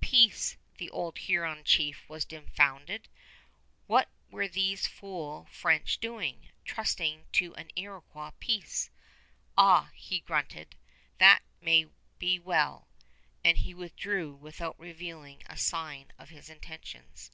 [0.00, 3.06] "Peace!" The old Huron chief was dumbfounded.
[3.86, 8.88] What were these fool French doing, trusting to an Iroquois peace?
[9.58, 10.76] "Ah," he grunted,
[11.18, 12.88] "that may be well";
[13.44, 17.30] and he withdrew without revealing a sign of his intentions.